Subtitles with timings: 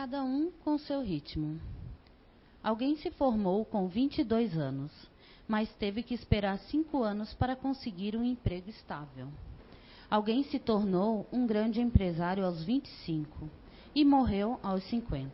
[0.00, 1.60] cada um com seu ritmo.
[2.62, 4.92] Alguém se formou com 22 anos,
[5.48, 9.26] mas teve que esperar cinco anos para conseguir um emprego estável.
[10.08, 13.50] Alguém se tornou um grande empresário aos 25
[13.92, 15.32] e morreu aos 50.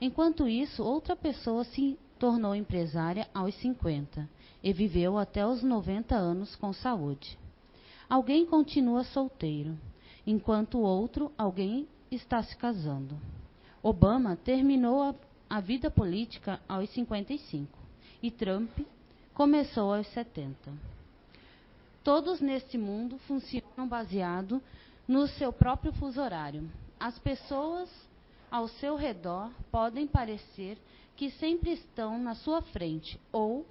[0.00, 4.30] Enquanto isso, outra pessoa se tornou empresária aos 50
[4.62, 7.36] e viveu até os 90 anos com saúde.
[8.08, 9.76] Alguém continua solteiro,
[10.24, 13.18] enquanto outro alguém está se casando.
[13.84, 15.14] Obama terminou a,
[15.50, 17.78] a vida política aos 55
[18.22, 18.70] e Trump
[19.34, 20.72] começou aos 70.
[22.02, 24.62] Todos neste mundo funcionam baseado
[25.06, 26.66] no seu próprio fuso horário.
[26.98, 27.90] As pessoas
[28.50, 30.78] ao seu redor podem parecer
[31.14, 33.66] que sempre estão na sua frente ou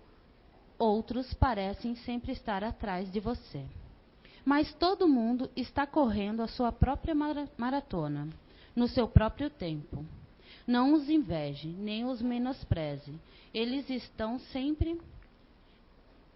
[0.77, 3.65] outros parecem sempre estar atrás de você.
[4.45, 7.15] Mas todo mundo está correndo a sua própria
[7.57, 8.29] maratona,
[8.75, 10.05] no seu próprio tempo.
[10.65, 13.13] Não os inveje, nem os menospreze.
[13.53, 14.99] Eles estão sempre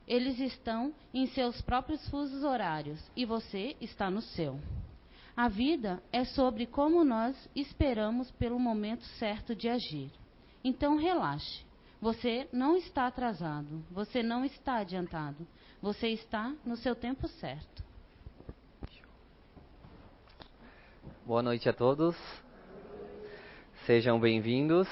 [0.08, 4.58] eles estão em seus próprios fusos horários e você está no seu.
[5.36, 10.10] A vida é sobre como nós esperamos pelo momento certo de agir.
[10.64, 11.66] Então relaxe.
[12.00, 15.48] Você não está atrasado, você não está adiantado,
[15.82, 17.84] você está no seu tempo certo.
[21.28, 22.16] Boa noite a todos.
[23.86, 24.88] Sejam bem-vindos.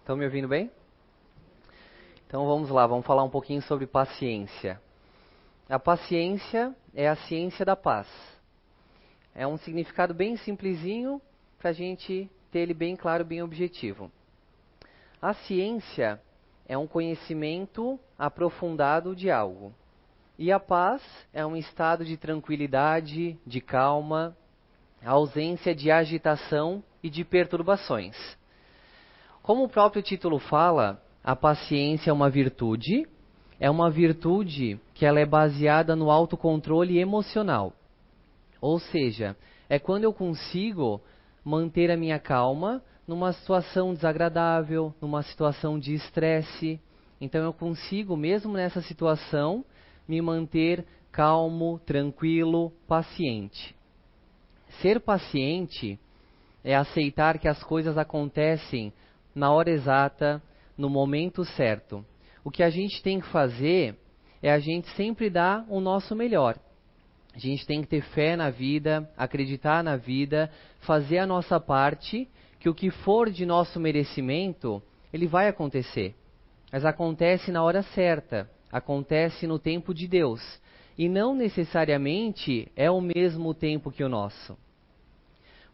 [0.00, 0.70] Estão me ouvindo bem?
[2.26, 4.78] Então vamos lá, vamos falar um pouquinho sobre paciência.
[5.70, 8.06] A paciência é a ciência da paz.
[9.34, 11.18] É um significado bem simplesinho
[11.58, 14.12] para a gente ter ele bem claro, bem objetivo.
[15.22, 16.20] A ciência
[16.68, 19.74] é um conhecimento aprofundado de algo.
[20.38, 24.36] E a paz é um estado de tranquilidade, de calma,
[25.04, 28.16] a ausência de agitação e de perturbações.
[29.42, 33.06] Como o próprio título fala, a paciência é uma virtude,
[33.58, 37.72] é uma virtude que ela é baseada no autocontrole emocional.
[38.60, 39.36] Ou seja,
[39.68, 41.00] é quando eu consigo
[41.44, 46.80] manter a minha calma numa situação desagradável, numa situação de estresse.
[47.20, 49.64] Então eu consigo, mesmo nessa situação,
[50.06, 53.74] me manter calmo, tranquilo, paciente.
[54.80, 55.98] Ser paciente
[56.62, 58.92] é aceitar que as coisas acontecem
[59.34, 60.42] na hora exata,
[60.76, 62.04] no momento certo.
[62.44, 63.96] O que a gente tem que fazer
[64.42, 66.58] é a gente sempre dar o nosso melhor.
[67.34, 70.50] A gente tem que ter fé na vida, acreditar na vida,
[70.80, 74.82] fazer a nossa parte, que o que for de nosso merecimento,
[75.12, 76.14] ele vai acontecer.
[76.72, 80.40] Mas acontece na hora certa, acontece no tempo de Deus.
[80.96, 84.56] E não necessariamente é o mesmo tempo que o nosso.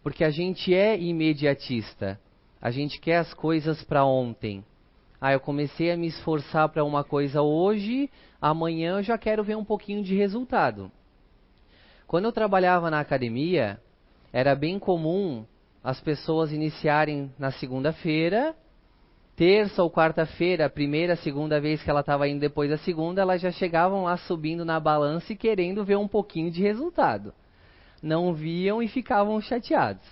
[0.02, 2.20] Porque a gente é imediatista.
[2.60, 4.64] A gente quer as coisas para ontem.
[5.20, 8.10] Ah, eu comecei a me esforçar para uma coisa hoje,
[8.40, 10.90] amanhã eu já quero ver um pouquinho de resultado.
[12.06, 13.80] Quando eu trabalhava na academia,
[14.32, 15.44] era bem comum
[15.82, 18.54] as pessoas iniciarem na segunda-feira,
[19.36, 23.40] terça ou quarta-feira, a primeira, segunda vez que ela estava indo depois da segunda, elas
[23.40, 27.32] já chegavam lá subindo na balança e querendo ver um pouquinho de resultado
[28.02, 30.06] não viam e ficavam chateados.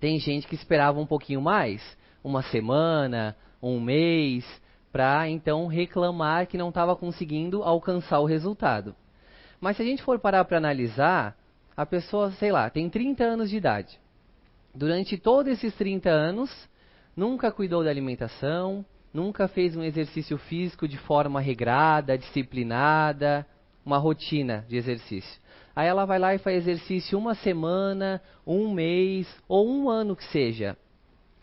[0.00, 1.82] Tem gente que esperava um pouquinho mais,
[2.22, 4.44] uma semana, um mês,
[4.92, 8.94] para então reclamar que não estava conseguindo alcançar o resultado.
[9.60, 11.36] Mas se a gente for parar para analisar,
[11.76, 13.98] a pessoa, sei lá, tem 30 anos de idade.
[14.74, 16.50] Durante todos esses 30 anos,
[17.16, 23.46] nunca cuidou da alimentação, nunca fez um exercício físico de forma regrada, disciplinada,
[23.84, 25.40] uma rotina de exercício.
[25.76, 30.24] Aí ela vai lá e faz exercício uma semana, um mês ou um ano que
[30.24, 30.76] seja.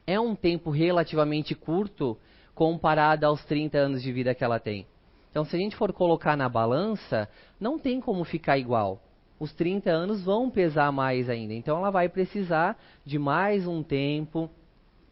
[0.08, 2.18] É um tempo relativamente curto
[2.56, 4.86] comparado aos 30 anos de vida que ela tem.
[5.30, 9.02] Então, se a gente for colocar na balança, não tem como ficar igual.
[9.40, 11.54] Os 30 anos vão pesar mais ainda.
[11.54, 14.50] Então, ela vai precisar de mais um tempo,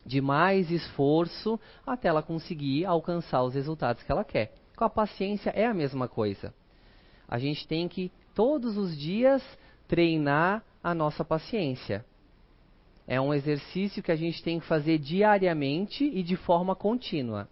[0.09, 4.55] de mais esforço, até ela conseguir alcançar os resultados que ela quer.
[4.75, 6.51] Com a paciência é a mesma coisa.
[7.27, 9.43] A gente tem que todos os dias
[9.87, 12.03] treinar a nossa paciência.
[13.07, 17.47] É um exercício que a gente tem que fazer diariamente e de forma contínua.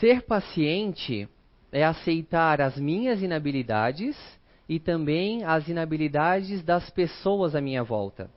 [0.00, 1.28] Ser paciente
[1.70, 4.16] é aceitar as minhas inabilidades
[4.68, 8.28] e também as inabilidades das pessoas à minha volta.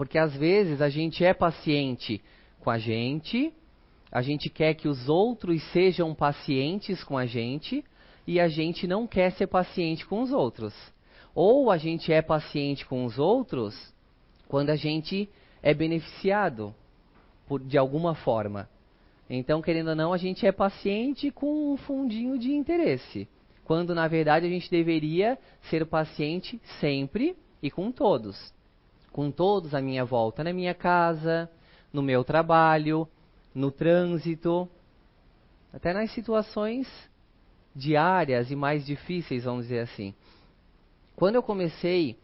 [0.00, 2.22] Porque às vezes a gente é paciente
[2.60, 3.52] com a gente,
[4.10, 7.84] a gente quer que os outros sejam pacientes com a gente,
[8.26, 10.74] e a gente não quer ser paciente com os outros.
[11.34, 13.76] Ou a gente é paciente com os outros
[14.48, 15.28] quando a gente
[15.62, 16.74] é beneficiado
[17.46, 18.70] por, de alguma forma.
[19.28, 23.28] Então, querendo ou não, a gente é paciente com um fundinho de interesse,
[23.64, 25.38] quando na verdade a gente deveria
[25.68, 28.58] ser paciente sempre e com todos.
[29.12, 31.50] Com todos à minha volta, na minha casa,
[31.92, 33.08] no meu trabalho,
[33.54, 34.68] no trânsito,
[35.72, 36.88] até nas situações
[37.74, 40.14] diárias e mais difíceis, vamos dizer assim.
[41.16, 42.16] Quando eu comecei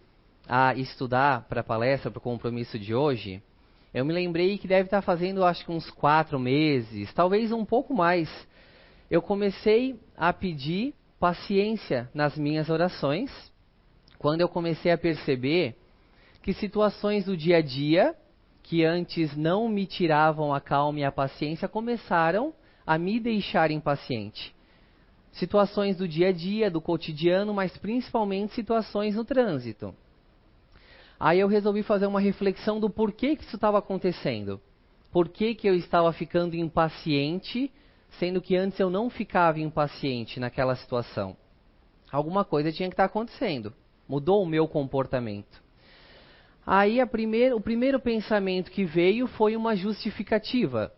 [0.49, 3.43] a estudar para a palestra, para o compromisso de hoje,
[3.93, 7.95] eu me lembrei que deve estar fazendo, acho que uns quatro meses, talvez um pouco
[7.95, 8.29] mais.
[9.11, 13.31] Eu comecei a pedir paciência nas minhas orações,
[14.19, 15.77] quando eu comecei a perceber
[16.47, 18.15] que situações do dia a dia,
[18.63, 22.55] que antes não me tiravam a calma e a paciência, começaram
[22.87, 24.55] a me deixar impaciente.
[25.33, 29.93] Situações do dia a dia, do cotidiano, mas principalmente situações no trânsito.
[31.19, 34.61] Aí eu resolvi fazer uma reflexão do porquê que isso estava acontecendo.
[35.11, 37.73] Por que, que eu estava ficando impaciente,
[38.21, 41.37] sendo que antes eu não ficava impaciente naquela situação?
[42.09, 43.75] Alguma coisa tinha que estar acontecendo.
[44.09, 45.66] Mudou o meu comportamento.
[46.67, 50.93] Aí primeira, o primeiro pensamento que veio foi uma justificativa.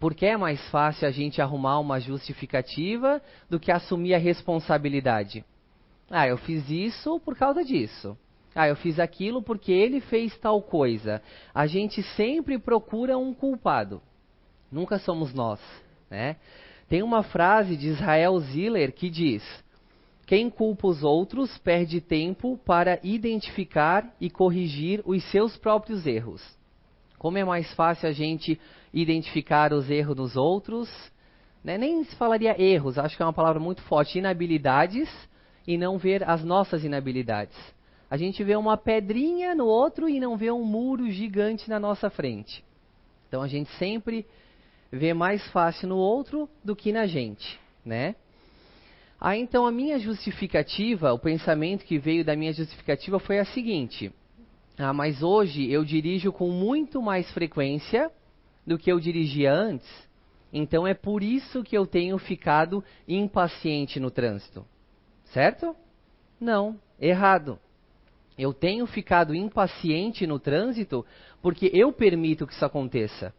[0.00, 5.44] Porque é mais fácil a gente arrumar uma justificativa do que assumir a responsabilidade.
[6.10, 8.16] Ah, eu fiz isso por causa disso.
[8.54, 11.22] Ah, eu fiz aquilo porque ele fez tal coisa.
[11.54, 14.02] A gente sempre procura um culpado.
[14.70, 15.60] Nunca somos nós,
[16.10, 16.36] né?
[16.88, 19.44] Tem uma frase de Israel Ziller que diz:
[20.28, 26.46] Quem culpa os outros perde tempo para identificar e corrigir os seus próprios erros.
[27.18, 28.60] Como é mais fácil a gente
[28.92, 30.86] identificar os erros dos outros,
[31.64, 31.78] né?
[31.78, 35.08] nem se falaria erros, acho que é uma palavra muito forte, inabilidades,
[35.66, 37.56] e não ver as nossas inabilidades.
[38.10, 42.10] A gente vê uma pedrinha no outro e não vê um muro gigante na nossa
[42.10, 42.62] frente.
[43.28, 44.26] Então a gente sempre
[44.92, 48.14] vê mais fácil no outro do que na gente, né?
[49.20, 54.12] Aí então a minha justificativa, o pensamento que veio da minha justificativa foi a seguinte:
[54.78, 58.10] ah, mas hoje eu dirijo com muito mais frequência
[58.64, 59.88] do que eu dirigia antes,
[60.52, 64.64] então é por isso que eu tenho ficado impaciente no trânsito.
[65.32, 65.74] Certo?
[66.40, 67.58] Não, errado.
[68.38, 71.04] Eu tenho ficado impaciente no trânsito
[71.42, 73.34] porque eu permito que isso aconteça.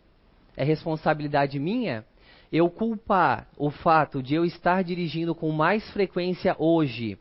[0.58, 2.06] É responsabilidade minha
[2.52, 7.18] eu culpar o fato de eu estar dirigindo com mais frequência hoje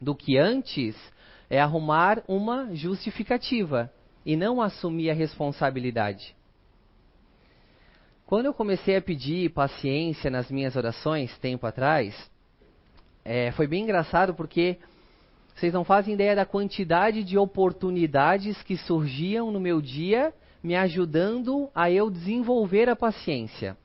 [0.00, 0.96] do que antes
[1.50, 3.90] é arrumar uma justificativa
[4.24, 6.34] e não assumir a responsabilidade.
[8.26, 12.14] Quando eu comecei a pedir paciência nas minhas orações, tempo atrás,
[13.22, 14.78] é, foi bem engraçado porque
[15.54, 20.32] vocês não fazem ideia da quantidade de oportunidades que surgiam no meu dia
[20.62, 23.76] me ajudando a eu desenvolver a paciência,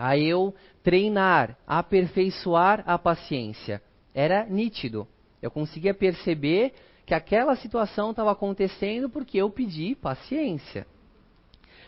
[0.00, 3.82] a eu treinar, aperfeiçoar a paciência.
[4.14, 5.06] Era nítido.
[5.42, 6.72] Eu conseguia perceber
[7.04, 10.86] que aquela situação estava acontecendo porque eu pedi paciência.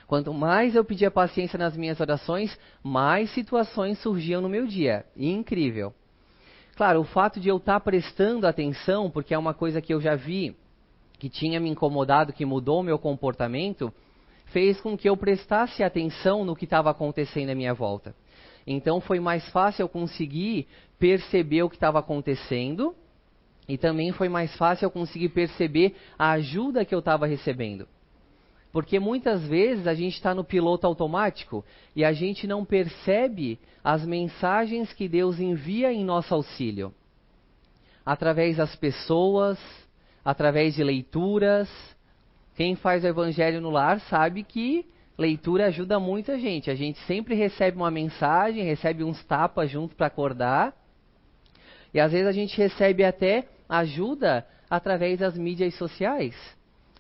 [0.07, 5.07] Quanto mais eu pedia paciência nas minhas orações, mais situações surgiam no meu dia.
[5.17, 5.95] Incrível.
[6.77, 10.01] Claro, o fato de eu estar tá prestando atenção, porque é uma coisa que eu
[10.01, 10.55] já vi
[11.19, 13.95] que tinha me incomodado, que mudou o meu comportamento,
[14.53, 18.15] fez com que eu prestasse atenção no que estava acontecendo à minha volta.
[18.67, 20.69] Então foi mais fácil eu conseguir
[20.99, 22.95] perceber o que estava acontecendo
[23.69, 27.89] e também foi mais fácil eu conseguir perceber a ajuda que eu estava recebendo.
[28.73, 34.05] Porque muitas vezes a gente está no piloto automático e a gente não percebe as
[34.05, 36.95] mensagens que Deus envia em nosso auxílio.
[38.05, 39.59] Através das pessoas,
[40.25, 41.69] através de leituras.
[42.55, 46.71] Quem faz o evangelho no lar sabe que leitura ajuda muita gente.
[46.71, 50.75] A gente sempre recebe uma mensagem, recebe uns tapas junto para acordar.
[51.95, 56.35] E às vezes a gente recebe até ajuda através das mídias sociais.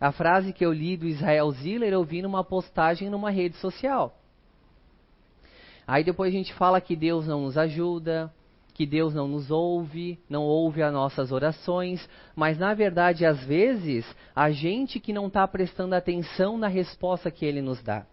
[0.01, 4.19] A frase que eu li do Israel Ziller eu vi numa postagem numa rede social.
[5.87, 8.33] Aí depois a gente fala que Deus não nos ajuda,
[8.75, 14.07] que Deus não nos ouve, não ouve as nossas orações, mas na verdade, às vezes,
[14.35, 18.07] a gente que não está prestando atenção na resposta que Ele nos dá.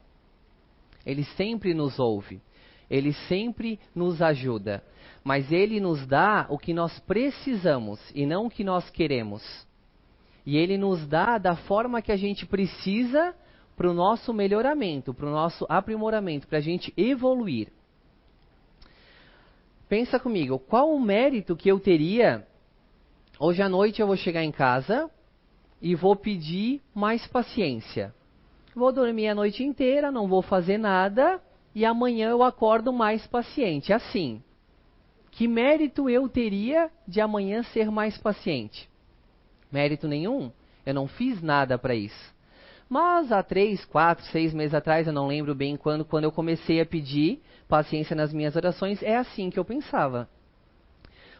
[1.05, 2.41] Ele sempre nos ouve,
[2.89, 4.83] Ele sempre nos ajuda,
[5.23, 9.67] mas Ele nos dá o que nós precisamos e não o que nós queremos.
[10.45, 13.35] E ele nos dá da forma que a gente precisa
[13.77, 17.71] para o nosso melhoramento, para o nosso aprimoramento, para a gente evoluir.
[19.89, 22.47] Pensa comigo, qual o mérito que eu teria?
[23.39, 25.09] Hoje à noite eu vou chegar em casa
[25.81, 28.13] e vou pedir mais paciência.
[28.75, 31.41] vou dormir a noite inteira, não vou fazer nada
[31.73, 33.91] e amanhã eu acordo mais paciente.
[33.91, 34.43] Assim,
[35.31, 38.87] que mérito eu teria de amanhã ser mais paciente?
[39.71, 40.51] Mérito nenhum.
[40.85, 42.35] Eu não fiz nada para isso.
[42.89, 46.81] Mas há três, quatro, seis meses atrás, eu não lembro bem quando, quando eu comecei
[46.81, 50.27] a pedir paciência nas minhas orações, é assim que eu pensava.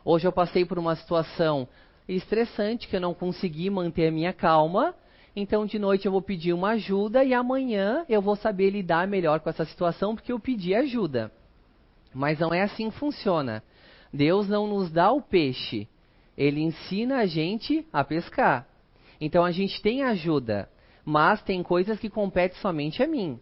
[0.06, 1.68] Hoje eu passei por uma situação
[2.08, 4.94] estressante que eu não consegui manter a minha calma.
[5.36, 9.40] Então de noite eu vou pedir uma ajuda e amanhã eu vou saber lidar melhor
[9.40, 11.32] com essa situação porque eu pedi ajuda.
[12.14, 13.64] Mas não é assim que funciona.
[14.12, 15.88] Deus não nos dá o peixe,
[16.36, 18.68] ele ensina a gente a pescar.
[19.22, 20.68] Então a gente tem ajuda,
[21.10, 23.40] mas tem coisas que competem somente a mim.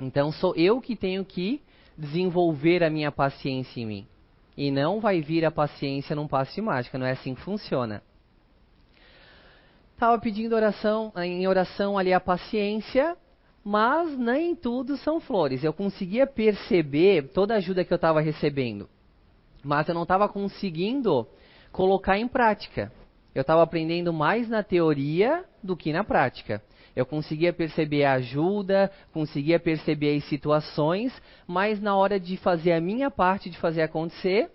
[0.00, 1.60] Então sou eu que tenho que
[1.96, 4.06] desenvolver a minha paciência em mim.
[4.56, 8.02] E não vai vir a paciência num passo de mágica, não é assim que funciona.
[9.92, 13.14] Estava pedindo oração, em oração ali a paciência,
[13.62, 15.62] mas nem tudo são flores.
[15.62, 18.88] Eu conseguia perceber toda a ajuda que eu estava recebendo,
[19.62, 21.28] mas eu não estava conseguindo
[21.72, 22.90] colocar em prática.
[23.34, 26.62] Eu estava aprendendo mais na teoria do que na prática.
[26.96, 31.12] Eu conseguia perceber a ajuda, conseguia perceber as situações,
[31.46, 34.50] mas na hora de fazer a minha parte de fazer acontecer,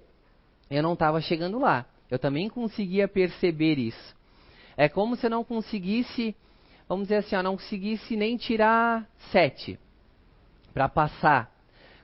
[0.69, 1.85] eu não estava chegando lá.
[2.09, 4.15] Eu também conseguia perceber isso.
[4.75, 6.35] É como se eu não conseguisse,
[6.89, 9.77] vamos dizer assim, eu não conseguisse nem tirar sete
[10.73, 11.51] para passar.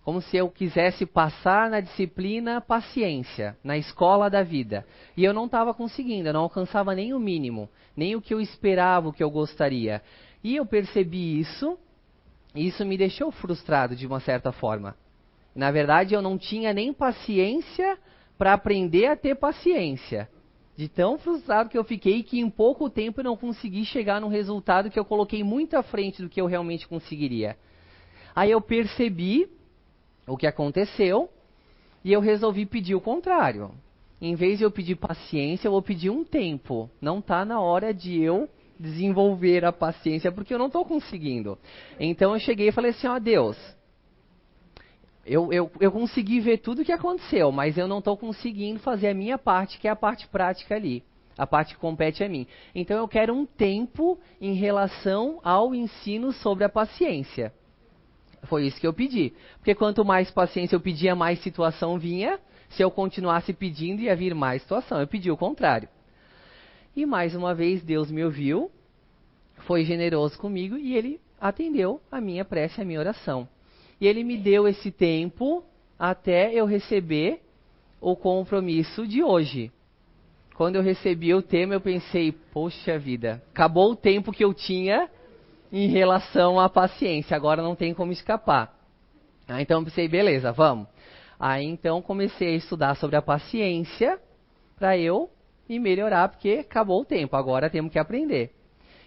[0.04, 4.86] Como se eu quisesse passar na disciplina paciência, na escola da vida.
[5.18, 8.40] E eu não estava conseguindo, eu não alcançava nem o mínimo, nem o que eu
[8.40, 10.02] esperava, o que eu gostaria.
[10.48, 11.78] E eu percebi isso,
[12.56, 14.96] e isso me deixou frustrado de uma certa forma.
[15.54, 17.98] Na verdade, eu não tinha nem paciência
[18.38, 20.30] para aprender a ter paciência.
[20.78, 24.30] De tão frustrado que eu fiquei que em pouco tempo eu não consegui chegar no
[24.30, 27.58] resultado que eu coloquei muito à frente do que eu realmente conseguiria.
[28.34, 29.50] Aí eu percebi
[30.26, 31.30] o que aconteceu
[32.06, 33.72] e eu resolvi pedir o contrário.
[34.22, 36.90] Em vez de eu pedir paciência, eu vou pedir um tempo.
[37.02, 38.48] Não está na hora de eu
[38.80, 41.58] desenvolver a paciência, porque eu não estou conseguindo.
[42.00, 43.58] Então eu cheguei e falei assim, ó oh, Deus,
[45.26, 49.10] eu, eu, eu consegui ver tudo o que aconteceu, mas eu não estou conseguindo fazer
[49.10, 51.04] a minha parte, que é a parte prática ali.
[51.38, 52.48] A parte que compete a mim.
[52.74, 57.54] Então eu quero um tempo em relação ao ensino sobre a paciência.
[58.44, 59.34] Foi isso que eu pedi.
[59.58, 62.40] Porque quanto mais paciência eu pedia, mais situação vinha.
[62.70, 65.00] Se eu continuasse pedindo, ia vir mais situação.
[65.00, 65.88] Eu pedi o contrário.
[66.98, 68.72] E mais uma vez Deus me ouviu,
[69.68, 73.48] foi generoso comigo e ele atendeu a minha prece, a minha oração.
[74.02, 75.64] E ele me deu esse tempo
[76.00, 77.40] até eu receber
[78.02, 79.72] o compromisso de hoje.
[80.56, 85.08] Quando eu recebi o tema, eu pensei, poxa vida, acabou o tempo que eu tinha
[85.72, 88.76] em relação à paciência, agora não tem como escapar.
[89.48, 90.88] Ah, então eu pensei, beleza, vamos.
[91.40, 94.20] Aí então comecei a estudar sobre a paciência
[94.80, 95.30] para eu
[95.68, 98.52] e melhorar, porque acabou o tempo, agora temos que aprender.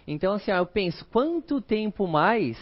[0.07, 2.57] Então, assim, ó, eu penso, quanto tempo mais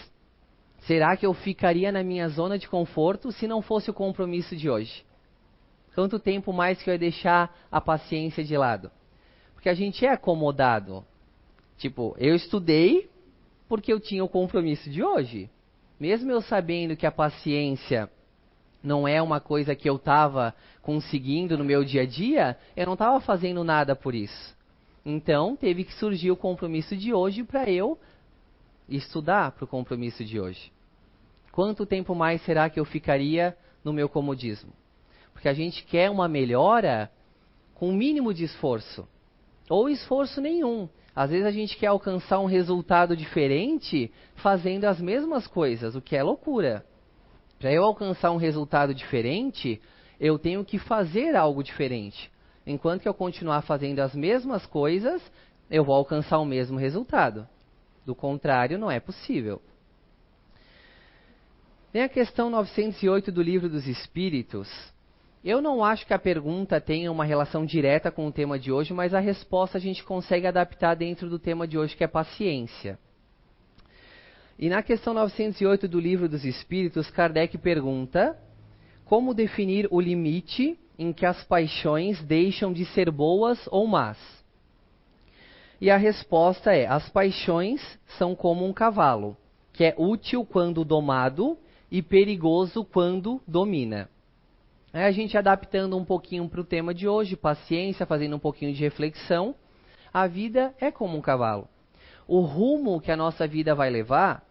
[0.79, 4.69] será que eu ficaria na minha zona de conforto se não fosse o compromisso de
[4.69, 5.05] hoje?
[5.95, 8.91] Quanto tempo mais que eu ia deixar a paciência de lado?
[9.53, 11.05] Porque a gente é acomodado.
[11.77, 13.09] Tipo, eu estudei
[13.67, 15.49] porque eu tinha o compromisso de hoje.
[15.99, 18.09] Mesmo eu sabendo que a paciência
[18.81, 22.93] não é uma coisa que eu estava conseguindo no meu dia a dia, eu não
[22.93, 24.57] estava fazendo nada por isso.
[25.05, 27.97] Então, teve que surgir o compromisso de hoje para eu
[28.87, 30.71] estudar para o compromisso de hoje.
[31.51, 34.71] Quanto tempo mais será que eu ficaria no meu comodismo?
[35.33, 37.11] Porque a gente quer uma melhora
[37.75, 39.07] com o mínimo de esforço,
[39.69, 40.89] ou esforço nenhum.
[41.15, 46.15] Às vezes a gente quer alcançar um resultado diferente fazendo as mesmas coisas, o que
[46.15, 46.85] é loucura.
[47.59, 49.81] Para eu alcançar um resultado diferente,
[50.17, 52.31] eu tenho que fazer algo diferente.
[52.65, 55.21] Enquanto que eu continuar fazendo as mesmas coisas,
[55.69, 57.45] eu vou alcançar o mesmo resultado.
[58.05, 59.61] Do contrário, não é possível.
[61.91, 64.69] Vem a questão 908 do Livro dos Espíritos.
[65.43, 68.93] Eu não acho que a pergunta tenha uma relação direta com o tema de hoje,
[68.93, 72.97] mas a resposta a gente consegue adaptar dentro do tema de hoje, que é paciência.
[74.61, 78.37] E na questão 908 do Livro dos Espíritos, Kardec pergunta:
[79.05, 84.17] como definir o limite em que as paixões deixam de ser boas ou más?
[85.79, 87.81] E a resposta é: as paixões
[88.17, 89.37] são como um cavalo,
[89.71, 91.57] que é útil quando domado
[91.89, 94.09] e perigoso quando domina.
[94.91, 98.73] É a gente adaptando um pouquinho para o tema de hoje, paciência, fazendo um pouquinho
[98.73, 99.55] de reflexão.
[100.13, 101.65] A vida é como um cavalo.
[102.27, 104.48] O rumo que a nossa vida vai levar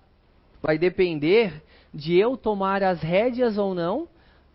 [0.62, 1.62] vai depender
[1.92, 4.08] de eu tomar as rédeas ou não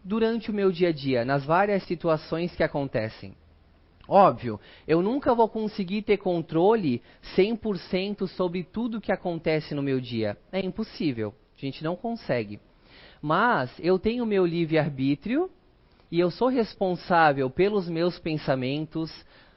[0.03, 3.36] durante o meu dia a dia, nas várias situações que acontecem.
[4.07, 7.01] Óbvio, eu nunca vou conseguir ter controle
[7.38, 10.38] 100% sobre tudo que acontece no meu dia.
[10.51, 11.33] É impossível.
[11.57, 12.60] A gente não consegue.
[13.22, 15.50] Mas eu tenho meu livre-arbítrio
[16.12, 19.10] e eu sou responsável pelos meus pensamentos,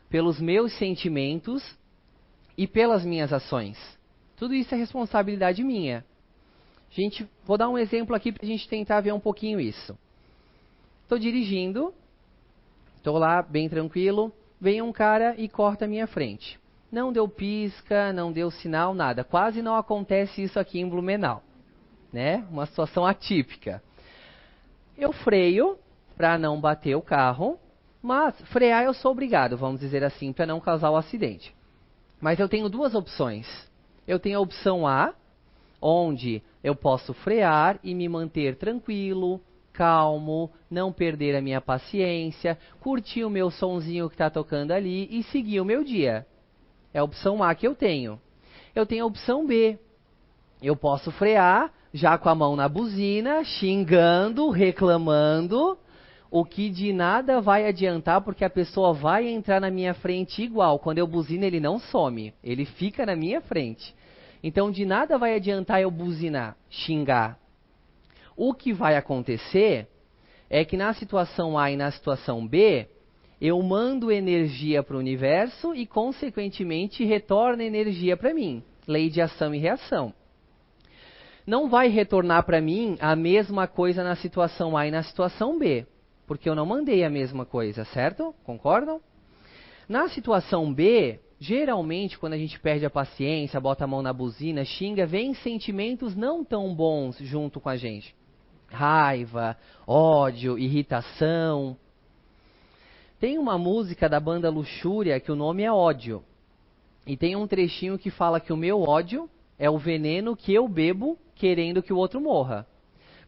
[0.08, 1.76] pelos meus sentimentos
[2.56, 3.76] e pelas minhas ações.
[4.36, 6.04] Tudo isso é responsabilidade minha.
[6.90, 9.98] Gente, vou dar um exemplo aqui para a gente tentar ver um pouquinho isso.
[11.02, 11.94] Estou dirigindo,
[12.96, 16.58] estou lá bem tranquilo, vem um cara e corta a minha frente.
[16.90, 19.22] Não deu pisca, não deu sinal, nada.
[19.22, 21.42] Quase não acontece isso aqui em Blumenau.
[22.12, 22.44] Né?
[22.50, 23.82] Uma situação atípica.
[24.96, 25.78] Eu freio
[26.16, 27.58] para não bater o carro,
[28.02, 31.54] mas frear eu sou obrigado, vamos dizer assim, para não causar o acidente.
[32.20, 33.46] Mas eu tenho duas opções.
[34.08, 35.12] Eu tenho a opção A,
[35.80, 39.40] onde eu posso frear e me manter tranquilo,
[39.72, 45.22] calmo, não perder a minha paciência, curtir o meu sonzinho que está tocando ali e
[45.24, 46.26] seguir o meu dia.
[46.92, 48.18] É a opção A que eu tenho.
[48.74, 49.78] Eu tenho a opção B.
[50.62, 55.78] Eu posso frear, já com a mão na buzina, xingando, reclamando,
[56.30, 60.78] o que de nada vai adiantar, porque a pessoa vai entrar na minha frente igual.
[60.78, 63.94] Quando eu buzino, ele não some, ele fica na minha frente.
[64.46, 67.36] Então, de nada vai adiantar eu buzinar, xingar.
[68.36, 69.88] O que vai acontecer
[70.48, 72.86] é que na situação A e na situação B,
[73.40, 78.62] eu mando energia para o universo e, consequentemente, retorna energia para mim.
[78.86, 80.14] Lei de ação e reação.
[81.44, 85.84] Não vai retornar para mim a mesma coisa na situação A e na situação B,
[86.24, 88.32] porque eu não mandei a mesma coisa, certo?
[88.44, 89.00] Concordam?
[89.88, 94.64] Na situação B, Geralmente, quando a gente perde a paciência, bota a mão na buzina,
[94.64, 98.14] xinga, vem sentimentos não tão bons junto com a gente.
[98.68, 101.76] Raiva, ódio, irritação.
[103.20, 106.24] Tem uma música da banda Luxúria que o nome é Ódio.
[107.06, 110.66] E tem um trechinho que fala que o meu ódio é o veneno que eu
[110.66, 112.66] bebo querendo que o outro morra.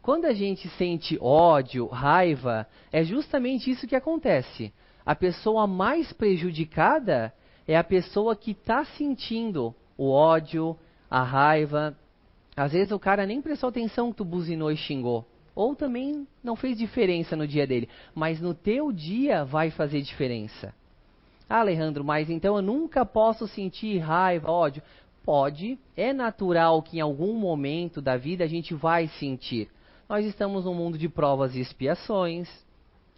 [0.01, 4.73] Quando a gente sente ódio, raiva, é justamente isso que acontece.
[5.05, 7.33] A pessoa mais prejudicada
[7.69, 10.75] é a pessoa que está sentindo o ódio,
[11.07, 11.95] a raiva.
[12.57, 15.23] Às vezes o cara nem prestou atenção que tu buzinou e xingou.
[15.53, 17.87] Ou também não fez diferença no dia dele.
[18.15, 20.73] Mas no teu dia vai fazer diferença.
[21.47, 24.81] Ah, Alejandro, mas então eu nunca posso sentir raiva, ódio.
[25.23, 29.69] Pode, é natural que em algum momento da vida a gente vai sentir.
[30.09, 32.49] Nós estamos num mundo de provas e expiações.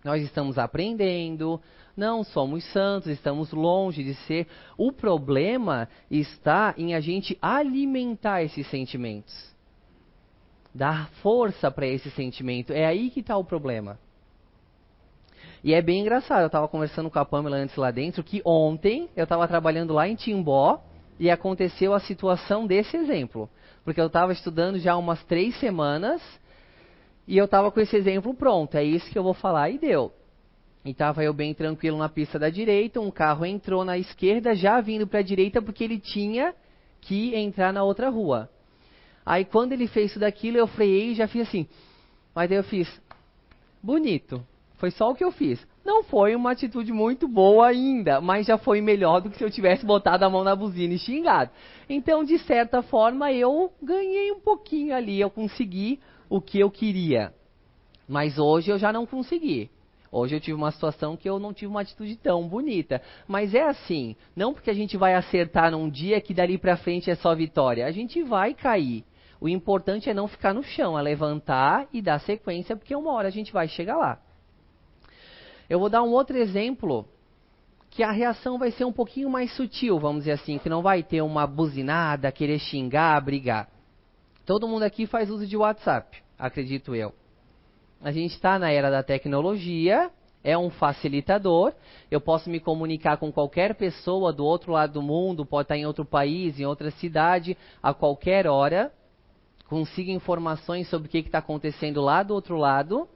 [0.03, 1.61] Nós estamos aprendendo,
[1.95, 4.47] não somos santos, estamos longe de ser.
[4.77, 9.51] O problema está em a gente alimentar esses sentimentos.
[10.73, 12.71] Dar força para esse sentimento.
[12.71, 13.99] É aí que está o problema.
[15.63, 19.09] E é bem engraçado, eu estava conversando com a Pamela antes lá dentro, que ontem
[19.15, 20.81] eu estava trabalhando lá em Timbó
[21.19, 23.47] e aconteceu a situação desse exemplo.
[23.83, 26.21] Porque eu estava estudando já umas três semanas
[27.27, 28.75] e eu estava com esse exemplo pronto.
[28.75, 30.11] É isso que eu vou falar e deu.
[30.83, 34.81] E estava eu bem tranquilo na pista da direita, um carro entrou na esquerda, já
[34.81, 36.55] vindo para a direita, porque ele tinha
[36.99, 38.49] que entrar na outra rua.
[39.25, 41.67] Aí quando ele fez isso daquilo, eu freiei e já fiz assim.
[42.33, 43.01] Mas daí eu fiz,
[43.81, 44.43] bonito.
[44.77, 45.63] Foi só o que eu fiz.
[45.85, 49.51] Não foi uma atitude muito boa ainda, mas já foi melhor do que se eu
[49.51, 51.51] tivesse botado a mão na buzina e xingado.
[51.87, 57.31] Então, de certa forma, eu ganhei um pouquinho ali, eu consegui o que eu queria.
[58.07, 59.69] Mas hoje eu já não consegui.
[60.11, 63.01] Hoje eu tive uma situação que eu não tive uma atitude tão bonita.
[63.25, 67.09] Mas é assim, não porque a gente vai acertar num dia que dali para frente
[67.09, 67.85] é só vitória.
[67.85, 69.05] A gente vai cair.
[69.39, 73.29] O importante é não ficar no chão, é levantar e dar sequência, porque uma hora
[73.29, 74.19] a gente vai chegar lá.
[75.69, 77.07] Eu vou dar um outro exemplo
[77.89, 81.01] que a reação vai ser um pouquinho mais sutil, vamos dizer assim, que não vai
[81.01, 83.69] ter uma buzinada, querer xingar, brigar.
[84.45, 87.13] Todo mundo aqui faz uso de WhatsApp, acredito eu
[88.03, 90.09] a gente está na era da tecnologia,
[90.43, 91.73] é um facilitador.
[92.09, 95.85] Eu posso me comunicar com qualquer pessoa do outro lado do mundo, pode estar em
[95.85, 98.91] outro país, em outra cidade, a qualquer hora.
[99.67, 103.07] Consigo informações sobre o que está acontecendo lá do outro lado.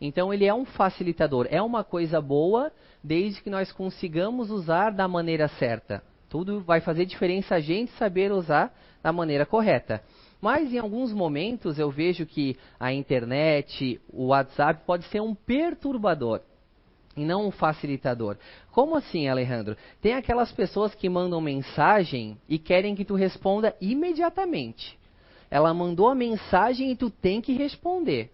[0.00, 1.48] Então, ele é um facilitador.
[1.50, 2.72] É uma coisa boa,
[3.02, 6.02] desde que nós consigamos usar da maneira certa.
[6.28, 8.72] Tudo vai fazer diferença a gente saber usar
[9.02, 10.02] da maneira correta.
[10.40, 16.40] Mas em alguns momentos eu vejo que a internet, o WhatsApp pode ser um perturbador
[17.16, 18.36] e não um facilitador.
[18.70, 19.76] Como assim, Alejandro?
[20.00, 24.96] Tem aquelas pessoas que mandam mensagem e querem que tu responda imediatamente.
[25.50, 28.30] Ela mandou a mensagem e tu tem que responder.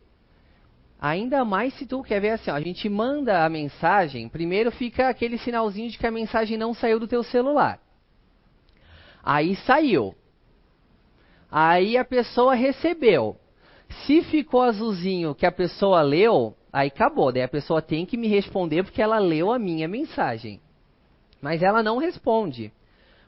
[1.01, 5.09] Ainda mais se tu quer ver assim, ó, a gente manda a mensagem, primeiro fica
[5.09, 7.79] aquele sinalzinho de que a mensagem não saiu do teu celular.
[9.23, 10.15] Aí saiu.
[11.57, 13.37] Aí a pessoa recebeu.
[14.05, 17.31] Se ficou azulzinho que a pessoa leu, aí acabou.
[17.31, 20.61] Daí a pessoa tem que me responder porque ela leu a minha mensagem.
[21.41, 22.73] Mas ela não responde.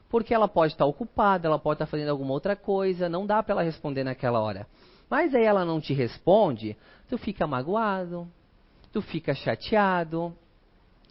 [0.09, 3.53] Porque ela pode estar ocupada, ela pode estar fazendo alguma outra coisa, não dá para
[3.53, 4.67] ela responder naquela hora.
[5.09, 6.75] Mas aí ela não te responde,
[7.07, 8.27] tu fica magoado,
[8.91, 10.35] tu fica chateado.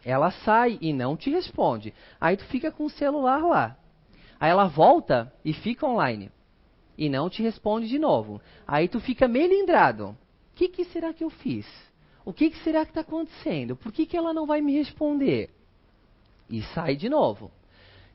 [0.04, 1.94] Ela sai e não te responde.
[2.20, 3.74] Aí tu fica com o celular lá.
[4.38, 6.30] Aí ela volta e fica online.
[6.96, 8.40] E não te responde de novo.
[8.66, 10.08] Aí tu fica melindrado.
[10.08, 10.16] O
[10.54, 11.66] que, que será que eu fiz?
[12.24, 13.76] O que, que será que está acontecendo?
[13.76, 15.50] Por que, que ela não vai me responder?
[16.48, 17.50] E sai de novo.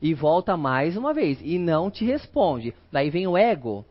[0.00, 1.38] E volta mais uma vez.
[1.40, 2.74] E não te responde.
[2.90, 3.84] Daí vem o ego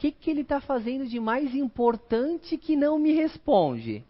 [0.00, 4.02] que, que ele está fazendo de mais importante que não me responde?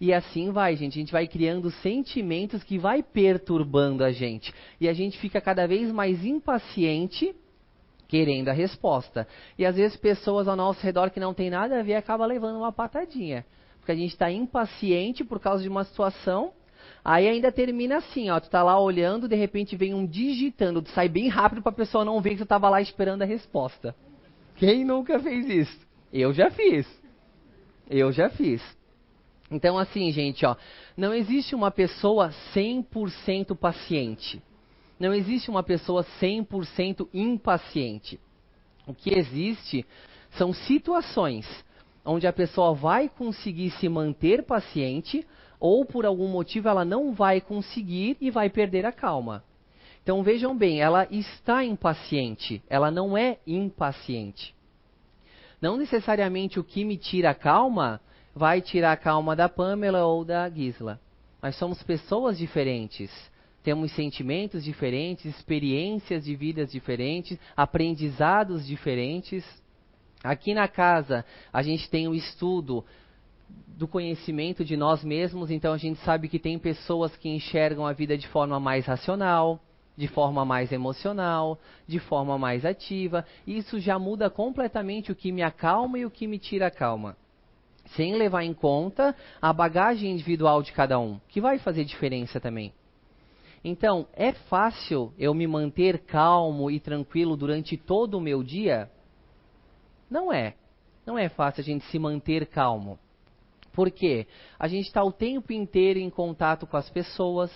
[0.00, 0.94] E assim vai, gente.
[0.94, 4.54] A gente vai criando sentimentos que vai perturbando a gente.
[4.80, 7.36] E a gente fica cada vez mais impaciente
[8.12, 9.26] querendo a resposta.
[9.58, 12.58] E às vezes pessoas ao nosso redor que não tem nada a ver acaba levando
[12.58, 13.42] uma patadinha.
[13.78, 16.52] Porque a gente está impaciente por causa de uma situação.
[17.02, 18.38] Aí ainda termina assim, ó.
[18.38, 20.82] Tu tá lá olhando, de repente vem um digitando.
[20.82, 23.24] Tu sai bem rápido para a pessoa não ver que tu estava lá esperando a
[23.24, 23.96] resposta.
[24.56, 25.80] Quem nunca fez isso?
[26.12, 26.86] Eu já fiz.
[27.88, 28.62] Eu já fiz.
[29.50, 30.54] Então, assim, gente, ó,
[30.98, 34.42] não existe uma pessoa 100% paciente.
[35.02, 38.20] Não existe uma pessoa 100% impaciente.
[38.86, 39.84] O que existe
[40.38, 41.44] são situações
[42.04, 45.26] onde a pessoa vai conseguir se manter paciente
[45.58, 49.42] ou por algum motivo ela não vai conseguir e vai perder a calma.
[50.04, 54.54] Então vejam bem, ela está impaciente, ela não é impaciente.
[55.60, 58.00] Não necessariamente o que me tira a calma
[58.32, 61.00] vai tirar a calma da Pamela ou da Gisla.
[61.40, 63.31] Mas somos pessoas diferentes.
[63.62, 69.44] Temos sentimentos diferentes, experiências de vidas diferentes, aprendizados diferentes.
[70.24, 72.84] Aqui na casa, a gente tem o estudo
[73.76, 77.92] do conhecimento de nós mesmos, então a gente sabe que tem pessoas que enxergam a
[77.92, 79.60] vida de forma mais racional,
[79.96, 83.24] de forma mais emocional, de forma mais ativa.
[83.46, 87.16] Isso já muda completamente o que me acalma e o que me tira a calma.
[87.96, 92.72] Sem levar em conta a bagagem individual de cada um, que vai fazer diferença também.
[93.64, 98.90] Então, é fácil eu me manter calmo e tranquilo durante todo o meu dia?
[100.10, 100.54] Não é.
[101.06, 102.98] Não é fácil a gente se manter calmo.
[103.72, 104.26] Por quê?
[104.58, 107.50] A gente está o tempo inteiro em contato com as pessoas,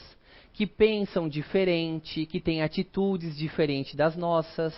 [0.57, 4.75] que pensam diferente, que têm atitudes diferentes das nossas.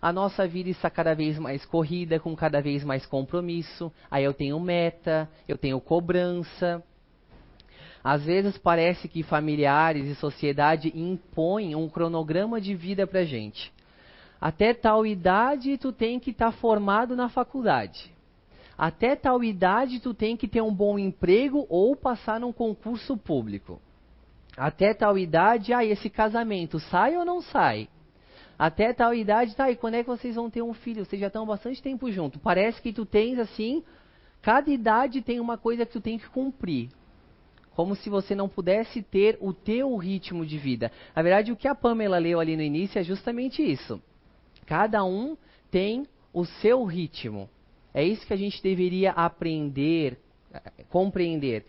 [0.00, 3.92] A nossa vida está cada vez mais corrida, com cada vez mais compromisso.
[4.10, 6.82] Aí eu tenho meta, eu tenho cobrança.
[8.02, 13.72] Às vezes parece que familiares e sociedade impõem um cronograma de vida para gente.
[14.40, 18.10] Até tal idade tu tem que estar tá formado na faculdade.
[18.76, 23.78] Até tal idade tu tem que ter um bom emprego ou passar num concurso público.
[24.56, 27.88] Até tal idade, ah, esse casamento sai ou não sai?
[28.58, 31.04] Até tal idade, tá, e quando é que vocês vão ter um filho?
[31.04, 32.38] Vocês já estão bastante tempo junto.
[32.38, 33.82] Parece que tu tens assim,
[34.40, 36.88] cada idade tem uma coisa que tu tem que cumprir.
[37.74, 40.90] Como se você não pudesse ter o teu ritmo de vida.
[41.14, 44.00] Na verdade, o que a Pamela leu ali no início é justamente isso.
[44.66, 45.36] Cada um
[45.70, 47.48] tem o seu ritmo.
[47.92, 50.18] É isso que a gente deveria aprender,
[50.88, 51.64] compreender.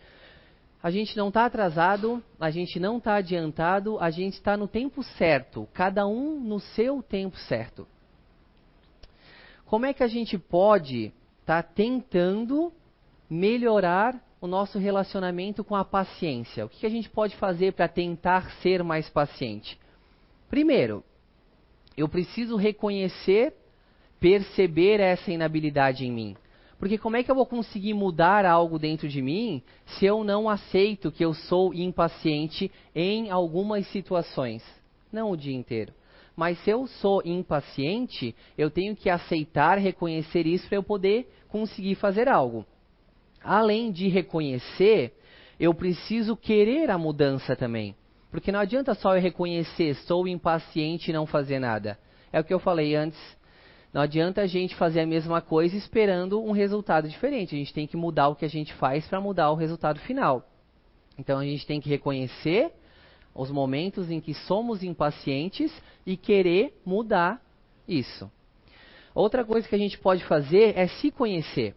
[0.82, 5.02] A gente não está atrasado, a gente não está adiantado, a gente está no tempo
[5.02, 7.86] certo, cada um no seu tempo certo.
[9.64, 12.72] Como é que a gente pode estar tá tentando
[13.32, 16.66] melhorar o nosso relacionamento com a paciência?
[16.66, 19.78] O que a gente pode fazer para tentar ser mais paciente?
[20.50, 21.02] Primeiro,
[21.96, 23.54] eu preciso reconhecer,
[24.20, 26.36] perceber essa inabilidade em mim.
[26.78, 30.46] Porque como é que eu vou conseguir mudar algo dentro de mim se eu não
[30.50, 34.62] aceito que eu sou impaciente em algumas situações?
[35.10, 35.94] Não o dia inteiro.
[36.36, 41.94] Mas se eu sou impaciente, eu tenho que aceitar, reconhecer isso para eu poder conseguir
[41.94, 42.66] fazer algo.
[43.44, 45.12] Além de reconhecer,
[45.58, 47.94] eu preciso querer a mudança também.
[48.30, 51.98] Porque não adianta só eu reconhecer, sou impaciente e não fazer nada.
[52.32, 53.18] É o que eu falei antes
[53.92, 57.54] não adianta a gente fazer a mesma coisa esperando um resultado diferente.
[57.54, 60.48] A gente tem que mudar o que a gente faz para mudar o resultado final.
[61.18, 62.72] Então a gente tem que reconhecer
[63.34, 65.70] os momentos em que somos impacientes
[66.06, 67.42] e querer mudar
[67.86, 68.30] isso.
[69.14, 71.76] Outra coisa que a gente pode fazer é se conhecer.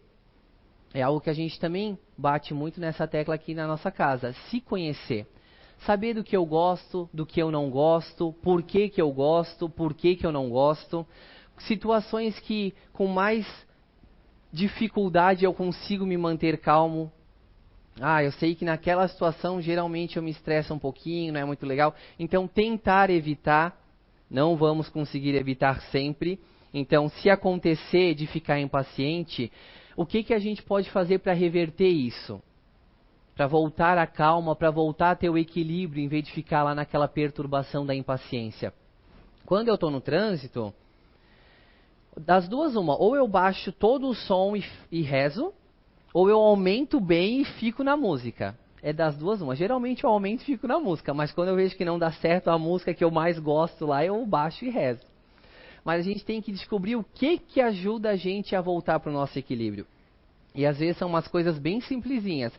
[0.94, 4.32] É algo que a gente também bate muito nessa tecla aqui na nossa casa.
[4.48, 5.26] Se conhecer.
[5.84, 9.68] Saber do que eu gosto, do que eu não gosto, por que, que eu gosto,
[9.68, 11.06] por que, que eu não gosto.
[11.58, 13.46] Situações que com mais
[14.52, 17.12] dificuldade eu consigo me manter calmo.
[18.00, 21.66] Ah, eu sei que naquela situação geralmente eu me estresso um pouquinho, não é muito
[21.66, 21.94] legal.
[22.18, 23.78] Então tentar evitar,
[24.30, 26.40] não vamos conseguir evitar sempre.
[26.74, 29.50] Então, se acontecer de ficar impaciente,
[29.96, 32.40] o que, que a gente pode fazer para reverter isso?
[33.34, 36.74] Para voltar à calma, para voltar a ter o equilíbrio, em vez de ficar lá
[36.74, 38.72] naquela perturbação da impaciência.
[39.46, 40.72] Quando eu estou no trânsito,
[42.16, 45.52] das duas, uma, ou eu baixo todo o som e, e rezo,
[46.12, 48.56] ou eu aumento bem e fico na música.
[48.82, 49.56] É das duas, uma.
[49.56, 52.48] Geralmente eu aumento e fico na música, mas quando eu vejo que não dá certo
[52.48, 55.15] a música que eu mais gosto lá, eu baixo e rezo
[55.86, 59.08] mas a gente tem que descobrir o que, que ajuda a gente a voltar para
[59.08, 59.86] o nosso equilíbrio.
[60.52, 62.52] E às vezes são umas coisas bem simplesinhas.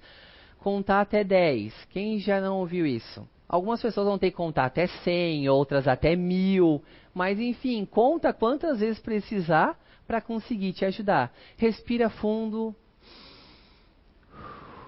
[0.60, 1.74] Contar até 10.
[1.90, 3.28] Quem já não ouviu isso?
[3.50, 6.82] Algumas pessoas vão ter que contar até 100, outras até 1000.
[7.14, 11.34] Mas enfim, conta quantas vezes precisar para conseguir te ajudar.
[11.58, 12.74] Respira fundo.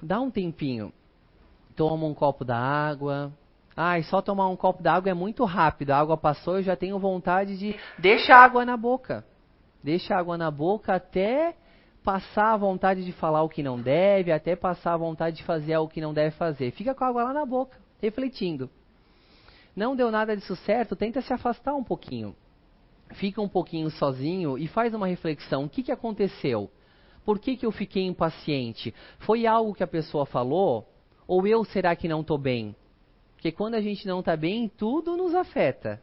[0.02, 0.94] Dá um tempinho.
[1.76, 3.34] Toma um copo da água.
[3.82, 5.92] Ai, só tomar um copo d'água é muito rápido.
[5.92, 7.74] A água passou, eu já tenho vontade de.
[7.98, 9.24] Deixa a água na boca.
[9.82, 11.56] Deixa a água na boca até
[12.04, 15.78] passar a vontade de falar o que não deve, até passar a vontade de fazer
[15.78, 16.72] o que não deve fazer.
[16.72, 18.70] Fica com a água lá na boca, refletindo.
[19.74, 22.36] Não deu nada disso certo, tenta se afastar um pouquinho.
[23.14, 25.64] Fica um pouquinho sozinho e faz uma reflexão.
[25.64, 26.70] O que, que aconteceu?
[27.24, 28.94] Por que, que eu fiquei impaciente?
[29.20, 30.86] Foi algo que a pessoa falou?
[31.26, 32.76] Ou eu será que não estou bem?
[33.40, 36.02] Porque quando a gente não está bem, tudo nos afeta.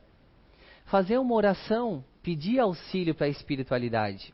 [0.87, 4.33] Fazer uma oração, pedir auxílio para a espiritualidade.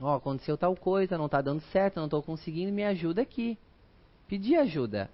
[0.00, 3.56] Ó, oh, aconteceu tal coisa, não está dando certo, não estou conseguindo, me ajuda aqui.
[4.26, 5.08] Pedir ajuda.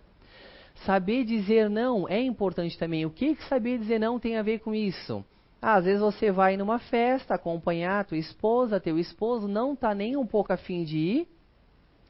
[0.86, 3.04] Saber dizer não é importante também.
[3.04, 5.22] O que, que saber dizer não tem a ver com isso?
[5.60, 9.94] Ah, às vezes você vai numa festa acompanhar a tua esposa, teu esposo não está
[9.94, 11.28] nem um pouco afim de ir,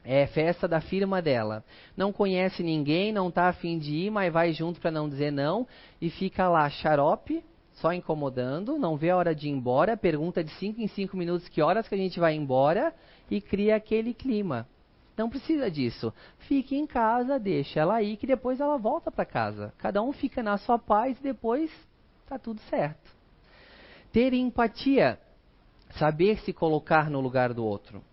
[0.03, 1.63] é festa da firma dela.
[1.95, 5.67] Não conhece ninguém, não está afim de ir, mas vai junto para não dizer não
[6.01, 10.51] e fica lá xarope, só incomodando, não vê a hora de ir embora, pergunta de
[10.55, 12.93] 5 em 5 minutos que horas que a gente vai embora
[13.31, 14.67] e cria aquele clima.
[15.15, 16.13] Não precisa disso.
[16.39, 19.73] Fique em casa, deixa ela ir que depois ela volta para casa.
[19.77, 21.71] Cada um fica na sua paz e depois
[22.23, 23.11] está tudo certo.
[24.11, 25.19] Ter empatia,
[25.91, 28.03] saber se colocar no lugar do outro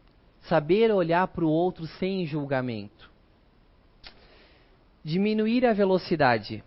[0.50, 3.08] saber olhar para o outro sem julgamento.
[5.04, 6.64] Diminuir a velocidade.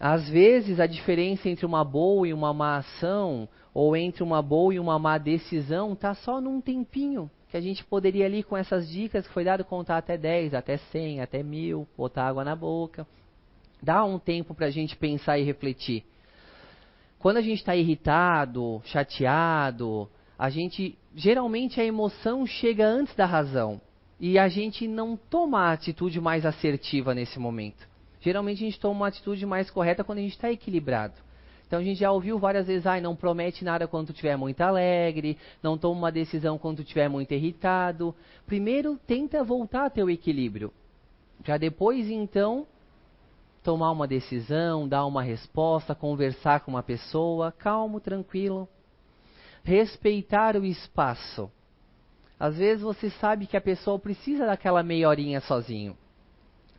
[0.00, 4.72] Às vezes, a diferença entre uma boa e uma má ação, ou entre uma boa
[4.72, 7.30] e uma má decisão, está só num tempinho.
[7.50, 10.78] Que a gente poderia ali, com essas dicas que foi dado, contar até 10, até
[10.78, 13.06] 100, até 1000, botar água na boca.
[13.82, 16.04] Dá um tempo para a gente pensar e refletir.
[17.18, 23.80] Quando a gente está irritado, chateado, a gente geralmente a emoção chega antes da razão
[24.20, 27.86] e a gente não toma a atitude mais assertiva nesse momento.
[28.20, 31.14] Geralmente a gente toma uma atitude mais correta quando a gente está equilibrado.
[31.66, 34.60] Então a gente já ouviu várias vezes, ai, não promete nada quando tu estiver muito
[34.60, 38.14] alegre, não toma uma decisão quando tu estiver muito irritado.
[38.46, 40.72] Primeiro tenta voltar a ter o equilíbrio.
[41.44, 42.66] Já depois então
[43.62, 48.68] tomar uma decisão, dar uma resposta, conversar com uma pessoa, calmo, tranquilo
[49.66, 51.50] respeitar o espaço.
[52.38, 55.98] Às vezes você sabe que a pessoa precisa daquela meia horinha sozinho.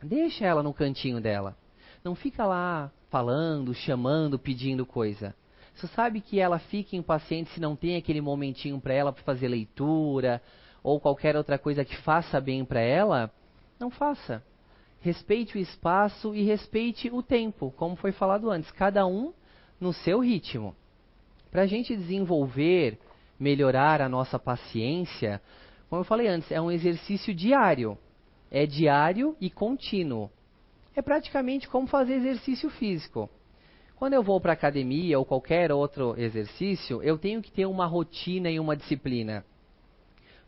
[0.02, 1.54] Deixa ela no cantinho dela.
[2.02, 5.34] Não fica lá falando, chamando, pedindo coisa.
[5.74, 9.48] Você sabe que ela fica impaciente se não tem aquele momentinho para ela para fazer
[9.48, 10.40] leitura
[10.82, 13.30] ou qualquer outra coisa que faça bem para ela,
[13.78, 14.42] não faça.
[15.00, 19.34] Respeite o espaço e respeite o tempo, como foi falado antes, cada um
[19.78, 20.74] no seu ritmo.
[21.50, 22.98] Para a gente desenvolver,
[23.38, 25.40] melhorar a nossa paciência,
[25.88, 27.96] como eu falei antes, é um exercício diário.
[28.50, 30.30] É diário e contínuo.
[30.94, 33.30] É praticamente como fazer exercício físico.
[33.96, 38.50] Quando eu vou para academia ou qualquer outro exercício, eu tenho que ter uma rotina
[38.50, 39.44] e uma disciplina.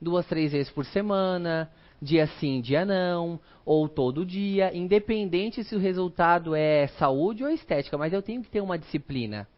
[0.00, 5.78] Duas, três vezes por semana, dia sim, dia não, ou todo dia, independente se o
[5.78, 9.48] resultado é saúde ou estética, mas eu tenho que ter uma disciplina.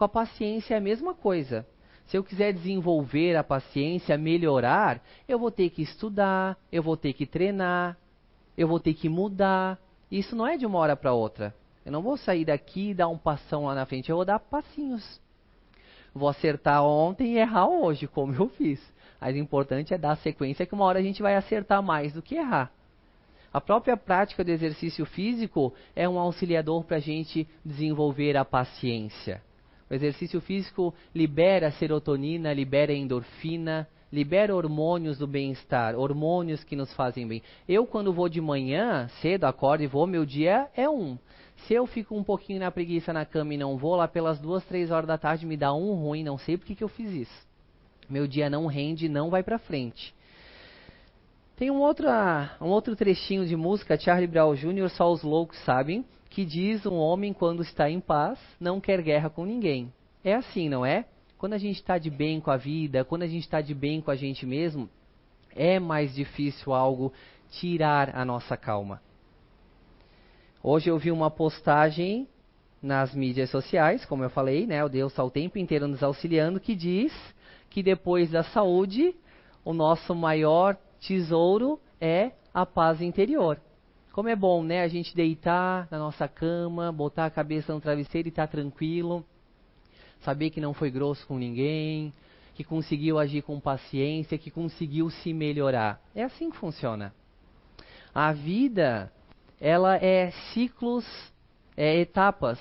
[0.00, 1.66] Com a paciência é a mesma coisa.
[2.06, 7.12] Se eu quiser desenvolver a paciência, melhorar, eu vou ter que estudar, eu vou ter
[7.12, 7.98] que treinar,
[8.56, 9.78] eu vou ter que mudar.
[10.10, 11.54] Isso não é de uma hora para outra.
[11.84, 14.38] Eu não vou sair daqui e dar um passão lá na frente, eu vou dar
[14.38, 15.20] passinhos.
[16.14, 18.80] Vou acertar ontem e errar hoje, como eu fiz.
[19.20, 22.22] Mas o importante é dar sequência que uma hora a gente vai acertar mais do
[22.22, 22.72] que errar.
[23.52, 29.42] A própria prática do exercício físico é um auxiliador para a gente desenvolver a paciência.
[29.90, 37.26] O exercício físico libera serotonina, libera endorfina, libera hormônios do bem-estar, hormônios que nos fazem
[37.26, 37.42] bem.
[37.68, 41.18] Eu, quando vou de manhã, cedo, acordo e vou, meu dia é um.
[41.66, 44.64] Se eu fico um pouquinho na preguiça na cama e não vou, lá pelas duas,
[44.64, 47.46] três horas da tarde me dá um ruim, não sei por que, eu fiz isso.
[48.08, 50.14] Meu dia não rende, não vai para frente.
[51.56, 52.06] Tem um outro,
[52.60, 56.94] um outro trechinho de música, Charlie Brown Jr., só os loucos sabem, que diz um
[56.94, 59.92] homem quando está em paz não quer guerra com ninguém.
[60.24, 61.04] É assim, não é?
[61.36, 64.00] Quando a gente está de bem com a vida, quando a gente está de bem
[64.00, 64.88] com a gente mesmo,
[65.56, 67.12] é mais difícil algo
[67.50, 69.02] tirar a nossa calma.
[70.62, 72.28] Hoje eu vi uma postagem
[72.80, 74.84] nas mídias sociais, como eu falei, né?
[74.84, 77.12] O Deus está o tempo inteiro nos auxiliando, que diz
[77.68, 79.16] que depois da saúde,
[79.64, 83.60] o nosso maior tesouro é a paz interior.
[84.12, 84.82] Como é bom, né?
[84.82, 89.24] A gente deitar na nossa cama, botar a cabeça no travesseiro e estar tá tranquilo.
[90.22, 92.12] Saber que não foi grosso com ninguém,
[92.54, 96.02] que conseguiu agir com paciência, que conseguiu se melhorar.
[96.14, 97.14] É assim que funciona.
[98.12, 99.12] A vida,
[99.60, 101.06] ela é ciclos,
[101.76, 102.58] é etapas.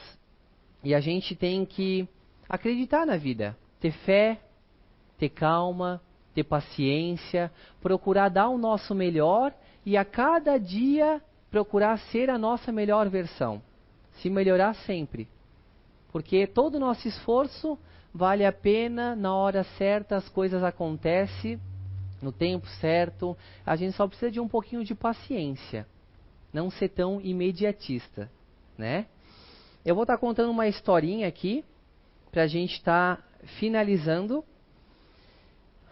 [0.83, 2.07] E a gente tem que
[2.47, 4.39] acreditar na vida, ter fé,
[5.17, 5.99] ter calma,
[6.33, 9.51] ter paciência, procurar dar o nosso melhor
[9.85, 13.61] e a cada dia procurar ser a nossa melhor versão.
[14.13, 15.27] Se melhorar sempre.
[16.11, 17.77] Porque todo o nosso esforço
[18.13, 21.59] vale a pena, na hora certa as coisas acontecem,
[22.21, 23.37] no tempo certo.
[23.65, 25.87] A gente só precisa de um pouquinho de paciência.
[26.51, 28.29] Não ser tão imediatista,
[28.77, 29.05] né?
[29.85, 31.63] Eu vou estar contando uma historinha aqui
[32.31, 33.23] para a gente estar tá
[33.59, 34.43] finalizando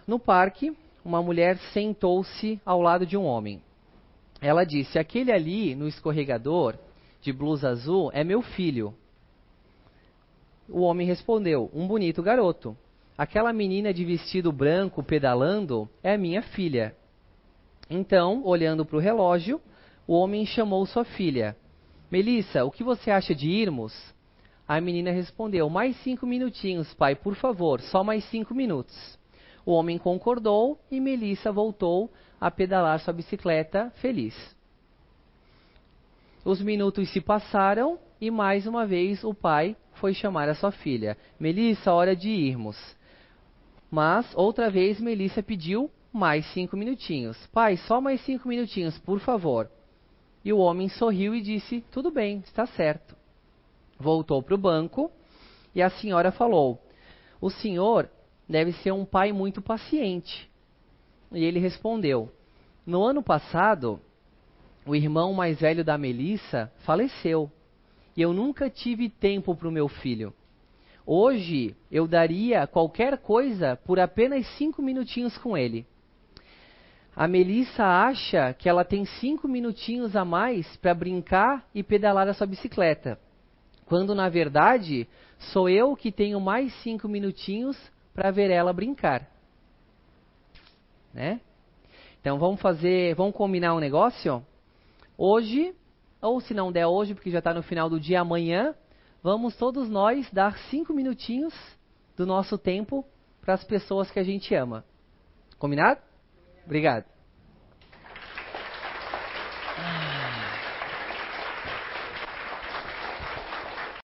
[0.07, 3.61] no parque, uma mulher sentou-se ao lado de um homem.
[4.41, 6.75] Ela disse: Aquele ali no escorregador,
[7.21, 8.93] de blusa azul, é meu filho.
[10.69, 12.77] O homem respondeu: Um bonito garoto.
[13.17, 16.95] Aquela menina de vestido branco pedalando é minha filha.
[17.89, 19.59] Então, olhando para o relógio,
[20.05, 21.57] o homem chamou sua filha.
[22.11, 23.93] Melissa, o que você acha de irmos?
[24.67, 29.17] A menina respondeu: Mais cinco minutinhos, pai, por favor, só mais cinco minutos.
[29.65, 34.35] O homem concordou e Melissa voltou a pedalar sua bicicleta feliz.
[36.45, 41.17] Os minutos se passaram e mais uma vez o pai foi chamar a sua filha.
[41.39, 42.77] Melissa, hora de irmos.
[43.91, 47.37] Mas outra vez Melissa pediu mais cinco minutinhos.
[47.47, 49.69] Pai, só mais cinco minutinhos, por favor.
[50.43, 53.15] E o homem sorriu e disse: Tudo bem, está certo.
[53.99, 55.11] Voltou para o banco
[55.73, 56.81] e a senhora falou:
[57.41, 58.09] O senhor
[58.47, 60.49] deve ser um pai muito paciente.
[61.31, 62.31] E ele respondeu:
[62.85, 63.99] No ano passado,
[64.85, 67.51] o irmão mais velho da Melissa faleceu.
[68.15, 70.33] E eu nunca tive tempo para o meu filho.
[71.05, 75.85] Hoje eu daria qualquer coisa por apenas cinco minutinhos com ele.
[77.15, 82.33] A Melissa acha que ela tem cinco minutinhos a mais para brincar e pedalar a
[82.33, 83.19] sua bicicleta,
[83.85, 85.07] quando na verdade
[85.39, 87.77] sou eu que tenho mais cinco minutinhos
[88.13, 89.36] para ver ela brincar.
[91.17, 91.41] Né?
[92.21, 94.45] Então vamos fazer, vamos combinar um negócio?
[95.17, 95.73] Hoje,
[96.21, 98.75] ou se não der hoje, porque já está no final do dia, amanhã,
[99.23, 101.55] vamos todos nós dar cinco minutinhos
[102.15, 103.03] do nosso tempo
[103.41, 104.85] para as pessoas que a gente ama.
[105.57, 105.99] Combinado?
[106.65, 107.16] Obrigado.